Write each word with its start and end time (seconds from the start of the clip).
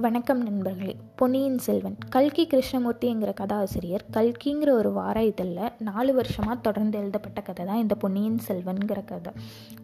வணக்கம் 0.00 0.42
நண்பர்களே. 0.42 0.96
பொன்னியின் 1.16 1.58
செல்வன் 1.58 1.96
கல்கி 2.08 2.46
கிருஷ்ணமூர்த்திங்கிற 2.46 3.34
கதாசிரியர் 3.34 4.04
கல்கிங்கிற 4.12 4.70
ஒரு 4.70 4.92
வார 4.92 5.24
இதழில் 5.24 5.72
நாலு 5.78 6.14
வருஷமாக 6.14 6.54
தொடர்ந்து 6.54 6.98
எழுதப்பட்ட 6.98 7.40
கதை 7.40 7.66
தான் 7.66 7.76
இந்த 7.76 7.94
பொன்னியின் 7.94 8.38
செல்வன்கிற 8.48 9.04
கதை. 9.04 9.32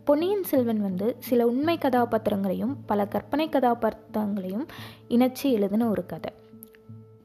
பொன்னியின் 0.04 0.42
செல்வன் 0.42 0.80
வந்து 0.80 1.16
சில 1.18 1.46
உண்மை 1.46 1.78
கதாபாத்திரங்களையும் 1.78 2.76
பல 2.86 3.06
கற்பனை 3.06 3.48
கதாபாத்திரங்களையும் 3.48 4.66
இணைச்சி 5.08 5.42
எழுதின 5.42 5.88
ஒரு 5.88 6.06
கதை. 6.06 6.32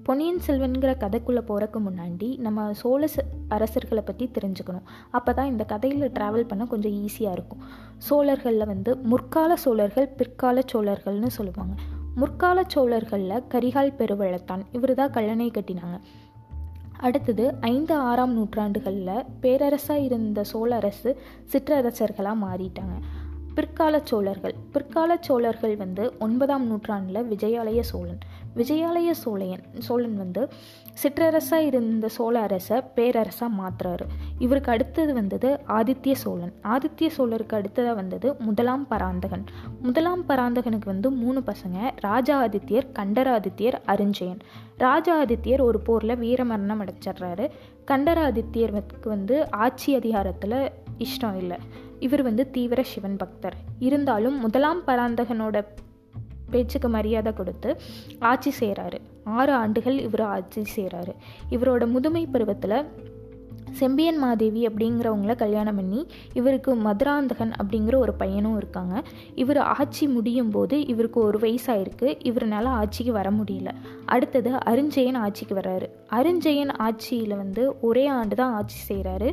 பொன்னியின் 0.03 0.39
செல்வன்கிற 0.47 0.95
கதைக்குள்ளே 0.99 1.41
போகிறக்கு 1.47 1.79
முன்னாடி 1.79 2.37
நம்ம 2.37 2.73
சோழ 2.73 3.05
ச- 3.05 3.47
அரசர்களை 3.47 4.03
பற்றி 4.03 4.29
தெரிஞ்சுக்கணும். 4.33 4.83
அப்போ 5.11 5.33
தான் 5.33 5.47
இந்த 5.47 5.63
கதையில் 5.63 6.09
ட்ராவல் 6.09 6.47
பண்ண 6.47 6.65
கொஞ்சம் 6.65 6.91
ஈஸியாக 6.91 7.31
இருக்கும். 7.31 7.63
சோழர்களில் 7.97 8.65
வந்து 8.65 8.97
முற்கால 8.97 9.55
சோழர்கள் 9.55 10.07
பிற்கால 10.07 10.63
சோழர்கள்னு 10.73 11.27
சொல்லுவாங்க. 11.27 11.73
முற்கால 12.15 12.63
சோழர்களில் 12.67 13.43
கரிகால் 13.51 13.93
பெருவழத்தான் 13.97 14.61
இவர் 14.71 14.93
தான் 14.93 15.11
கல்லணை 15.11 15.51
கட்டினாங்க. 15.51 15.99
அடுத்தது 16.97 17.53
ஐந்து 17.59 17.95
ஆறாம் 17.95 18.33
நூற்றாண்டுகளில் 18.33 19.23
பேரரசாக 19.41 20.03
இருந்த 20.03 20.43
சோழ 20.43 20.75
அரசு 20.75 21.21
சிற்றரசர்களாக 21.51 22.37
மாறிட்டாங்க. 22.41 22.97
பிற்கால 23.59 23.99
சோழர்கள். 24.03 24.55
பிற்கால 24.71 25.17
சோழர்கள் 25.19 25.75
வந்து 25.75 26.13
ஒன்பதாம் 26.19 26.67
நூற்றாண்டில் 26.67 27.23
விஜயாலய 27.23 27.79
சோழன். 27.79 28.17
விஜயாலய 28.55 29.11
சோழையன் 29.25 29.63
சோழன் 29.77 30.15
வந்து 30.17 30.47
சிற்றரசாக 30.93 31.63
இருந்த 31.63 32.07
சோழ 32.07 32.39
அரசை 32.39 32.81
பேரரசாக 32.95 33.49
மாற்றுறாரு 33.59 34.05
இவருக்கு 34.39 34.71
அடுத்தது 34.71 35.13
வந்தது 35.13 35.59
ஆதித்ய 35.67 36.13
சோழன். 36.13 36.53
ஆதித்ய 36.63 37.09
சோழருக்கு 37.17 37.55
அடுத்ததாக 37.55 37.95
வந்தது 37.95 38.35
முதலாம் 38.39 38.87
பராந்தகன். 38.87 39.43
முதலாம் 39.81 40.23
பராந்தகனுக்கு 40.27 40.85
வந்து 40.85 41.11
மூணு 41.11 41.43
பசங்க 41.45 41.91
ராஜா 41.95 42.47
ஆதித்யர் 42.47 42.87
கண்டராதித்யர் 42.99 43.77
அருஞ்சயன். 43.85 44.39
ராஜா 44.77 45.23
ஆதித்யர் 45.23 45.61
ஒரு 45.61 45.79
போரில் 45.79 46.15
வீரமரணம் 46.15 46.81
அடைச்சிடுறாரு. 46.85 47.49
கண்டராதித்யருக்கு 47.91 49.07
வந்து 49.15 49.51
ஆட்சி 49.51 49.95
அதிகாரத்தில் 49.95 50.71
இஷ்டம் 50.97 51.35
இல்லை. 51.35 51.57
இவர் 51.99 52.21
வந்து 52.21 52.51
தீவிர 52.51 52.83
சிவன் 52.83 53.17
பக்தர். 53.17 53.55
இருந்தாலும் 53.79 54.39
முதலாம் 54.39 54.81
பராந்தகனோட 54.87 55.65
பேச்சுக்கு 56.49 56.89
மரியாதை 56.89 57.33
கொடுத்து 57.33 57.77
ஆட்சி 58.19 58.51
செய்கிறாரு 58.59 58.99
ஆறு 59.23 59.53
ஆண்டுகள் 59.53 59.99
இவர் 59.99 60.21
ஆட்சி 60.21 60.63
செய்கிறாரு 60.75 61.13
இவரோட 61.49 61.87
முதுமை 61.87 62.25
பருவத்தில் 62.25 62.85
செம்பியன் 63.71 64.17
மாதேவி 64.17 64.65
அப்படிங்கிறவங்கள 64.65 65.35
கல்யாணம் 65.35 65.75
பண்ணி 65.75 66.07
இவருக்கு 66.33 66.75
மதுராந்தகன் 66.75 67.51
அப்படிங்கிற 67.63 67.95
ஒரு 67.95 68.13
பையனும் 68.13 68.57
இருக்காங்க. 68.57 69.03
இவர் 69.35 69.57
ஆட்சி 69.57 70.07
முடியும் 70.07 70.49
போது 70.49 70.87
இவருக்கு 70.87 71.19
ஒரு 71.19 71.39
வயசாயிருக்கு. 71.39 72.25
இவரால் 72.25 72.65
ஆட்சிக்கு 72.65 73.11
வர 73.11 73.31
முடியல. 73.31 73.67
அடுத்தது 74.05 74.51
அருஞ்செயன் 74.51 75.17
ஆட்சிக்கு 75.17 75.55
வர்றாரு. 75.55 75.87
அருஞ்செயன் 76.09 76.71
ஆட்சியில் 76.71 77.35
வந்து 77.35 77.79
ஒரே 77.81 78.05
ஆண்டு 78.05 78.35
தான் 78.35 78.53
ஆட்சி 78.53 78.95
செய்கிறாரு 78.95 79.31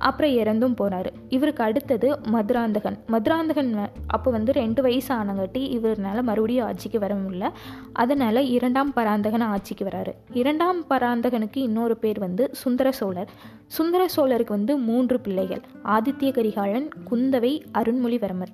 அப்புறம் 0.00 0.30
இறந்தும் 0.30 0.74
போனார். 0.80 1.06
இவருக்கு 1.28 1.64
அடுத்தது 1.64 2.18
மதுராந்தகன். 2.22 2.98
மதுராந்தகன் 3.06 3.74
அப்போ 4.06 4.30
வந்து 4.30 4.52
ரெண்டு 4.52 4.82
வயசு 4.82 5.14
ஆனங்காட்டி 5.14 5.62
இவர்னால 5.76 6.22
மறுபடியும் 6.22 6.66
ஆட்சிக்கு 6.66 6.98
வர 6.98 7.14
முடியல. 7.14 7.48
அதனால் 7.92 8.48
இரண்டாம் 8.48 8.92
பராந்தகன் 8.92 9.40
ஆட்சிக்கு 9.40 9.84
வராரு. 9.84 10.12
இரண்டாம் 10.32 10.86
பராந்தகனுக்கு 10.90 11.58
இன்னொரு 11.58 11.96
பேர் 11.96 12.18
வந்து 12.18 12.48
சுந்தர 12.52 12.92
சோழர். 12.92 13.30
சுந்தர 13.66 14.06
சோழருக்கு 14.16 14.48
வந்து 14.48 14.76
மூன்று 14.76 15.20
பிள்ளைகள். 15.20 15.62
ஆதித்ய 15.84 16.32
கரிகாலன் 16.32 16.88
குந்தவை 17.10 17.62
அருண்மொழிவர்மர். 17.78 18.52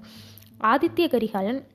ஆதித்ய 0.61 1.09
கரிகாலன் 1.09 1.67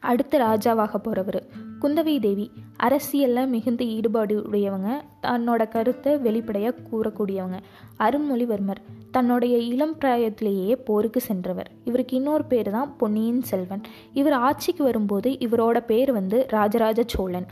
அடுத்த 0.00 0.38
ராஜாவாக 0.38 0.94
போகிறவர் 1.04 1.40
குந்தவை 1.80 2.20
தேவி 2.20 2.50
அரசியலில் 2.76 3.48
மிகுந்த 3.48 3.84
ஈடுபாடு 3.84 4.34
உடையவங்க 4.50 4.90
தன்னோட 5.22 5.68
கருத்தை 5.68 6.16
வெளிப்படையாக 6.16 6.76
கூறக்கூடியவங்க. 6.90 7.58
அருண்மொழிவர்மர் 7.98 8.80
தன்னுடைய 9.10 9.56
இளம் 9.58 9.94
பிராயத்திலேயே 9.98 10.72
போருக்கு 10.84 11.20
சென்றவர். 11.20 11.70
இவருக்கு 11.84 12.16
இன்னொரு 12.16 12.44
பேர் 12.44 12.70
தான் 12.70 12.96
பொன்னியின் 12.96 13.42
செல்வன். 13.42 13.80
இவர் 14.12 14.32
ஆட்சிக்கு 14.32 14.84
வரும்போது 14.84 15.30
இவரோட 15.30 15.80
பேர் 15.80 16.12
வந்து 16.12 16.46
ராஜராஜ 16.48 17.02
சோழன். 17.06 17.46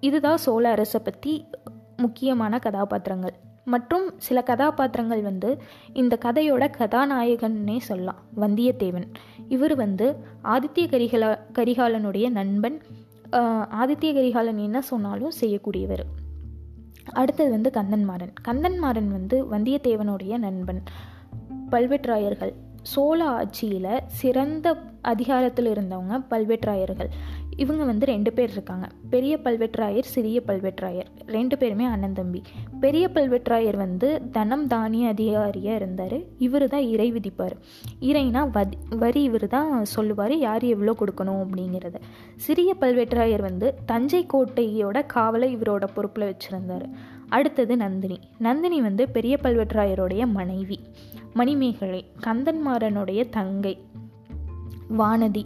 இதுதான் 0.00 0.36
சோழ 0.36 0.68
அரசை 0.68 1.00
பற்றி 1.04 1.44
முக்கியமான 1.96 2.58
கதாபாத்திரங்கள். 2.58 3.34
மற்றும் 3.64 4.06
சில 4.16 4.42
கதாபாத்திரங்கள் 4.42 5.22
வந்து 5.22 5.50
இந்த 5.92 6.18
கதையோட 6.24 6.64
கதாநாயகன்னே 6.78 7.78
சொல்லலாம். 7.78 8.20
வந்தியத்தேவன். 8.40 9.08
இவர் 9.48 9.74
வந்து 9.74 10.16
ஆதித்ய 10.44 10.86
கரிகால 10.94 11.38
கரிகாலனுடைய 11.58 12.30
நண்பன். 12.30 12.82
ஆதித்ய 13.32 14.14
கரிகாலன் 14.14 14.58
என்ன 14.58 14.80
சொன்னாலும் 14.80 15.32
செய்யக்கூடியவர். 15.40 16.04
அடுத்தது 17.12 17.50
வந்து 17.50 17.70
கந்தன்மாறன். 17.74 18.32
கந்தன்மாறன் 18.44 19.08
வந்து 19.08 19.44
வந்தியத்தேவனுடைய 19.44 20.38
நண்பன். 20.38 20.82
பல்வேற்றாயர்கள். 21.70 22.52
சோழ 22.82 23.24
ஆட்சியில் 23.24 24.02
சிறந்த 24.06 24.76
அதிகாரத்தில் 25.00 25.66
இருந்தவங்க 25.66 26.24
பல்வேற்றாயர்கள். 26.30 27.08
இவங்க 27.56 27.84
வந்து 27.84 28.06
ரெண்டு 28.06 28.32
பேர் 28.32 28.50
இருக்காங்க. 28.50 28.86
பெரிய 29.10 29.38
பல்வேற்றாயர் 29.44 30.00
சிறிய 30.00 30.42
பல்வேற்றாயர். 30.46 31.06
ரெண்டு 31.26 31.58
பேருமே 31.58 31.84
அண்ணன் 31.84 32.12
தம்பி. 32.12 32.42
பெரிய 32.80 33.08
பல்வேற்றாயர் 33.08 33.76
வந்து 33.76 34.22
தனம் 34.32 34.66
தானிய 34.66 35.08
அதிகாரியாக 35.08 35.76
இருந்தார். 35.76 36.20
இவர் 36.38 36.68
தான் 36.68 36.82
இறை 36.82 37.12
விதிப்பார். 37.12 37.56
இறைனா 38.00 38.50
வதி 38.50 38.78
வரி 38.88 39.22
இவர் 39.22 39.46
தான் 39.48 39.84
சொல்லுவார் 39.84 40.38
யார் 40.38 40.64
எவ்வளோ 40.64 40.94
கொடுக்கணும் 41.00 41.42
அப்படிங்கிறத. 41.44 41.94
சிறிய 42.36 42.74
பல்வேற்றாயர் 42.80 43.40
வந்து 43.40 43.74
தஞ்சை 43.86 44.26
கோட்டையோட 44.32 45.06
காவலை 45.14 45.50
இவரோட 45.56 45.84
பொறுப்பில் 45.94 46.34
வச்சுருந்தார். 46.34 46.88
அடுத்தது 47.32 47.76
நந்தினி. 47.76 48.18
நந்தினி 48.38 48.80
வந்து 48.80 49.08
பெரிய 49.08 49.38
பல்வேற்றாயருடைய 49.42 50.26
மனைவி. 50.26 50.78
மணிமேகலை 51.32 52.00
கந்தன்மாறனுடைய 52.26 53.28
தங்கை. 53.28 53.78
வானதி 54.98 55.44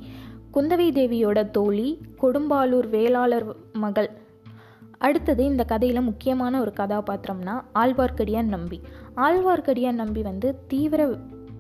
குந்தவை 0.55 0.89
தேவியோட 0.91 1.51
தோழி 1.51 1.99
கொடும்பாலூர் 2.23 2.89
வேளாளர் 2.89 3.57
மகள். 3.73 4.11
அடுத்தது 4.99 5.45
இந்த 5.45 5.65
கதையில் 5.65 6.01
முக்கியமான 6.01 6.61
ஒரு 6.61 6.73
கதாபாத்திரம்னா 6.77 7.63
ஆழ்வார்க்கடியான் 7.75 8.53
நம்பி. 8.55 8.81
ஆழ்வார்க்கடியான் 9.17 10.01
நம்பி 10.03 10.23
வந்து 10.23 10.49
தீவிர 10.67 11.17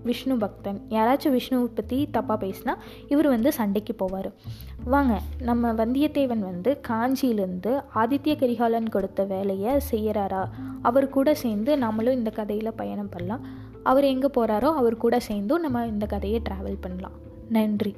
விஷ்ணு 0.08 0.36
பக்தன். 0.36 0.78
யாராச்சும் 0.88 1.36
விஷ்ணுவை 1.36 1.68
பற்றி 1.78 1.98
தப்பாக 2.12 2.38
பேசினா 2.44 2.74
இவர் 3.08 3.28
வந்து 3.28 3.50
சண்டைக்கு 3.58 3.94
போவார். 4.02 4.30
வாங்க 4.84 5.14
நம்ம 5.48 5.72
வந்தியத்தேவன் 5.72 6.44
வந்து 6.50 6.72
காஞ்சியிலேருந்து 6.88 7.72
ஆதித்ய 7.94 8.34
கரிகாலன் 8.42 8.88
கொடுத்த 8.88 9.24
வேலையை 9.34 9.74
செய்கிறாரா 9.90 10.42
அவர் 10.82 11.08
கூட 11.08 11.34
சேர்ந்து 11.44 11.78
நம்மளும் 11.84 12.18
இந்த 12.20 12.32
கதையில் 12.40 12.78
பயணம் 12.82 13.12
பண்ணலாம். 13.14 13.44
அவர் 13.82 14.04
எங்கே 14.04 14.30
போகிறாரோ 14.36 14.70
அவர் 14.80 15.02
கூட 15.04 15.16
சேர்ந்தும் 15.20 15.64
நம்ம 15.66 15.86
இந்த 15.94 16.06
கதையை 16.06 16.40
ட்ராவல் 16.48 16.82
பண்ணலாம். 16.86 17.16
நன்றி. 17.48 17.94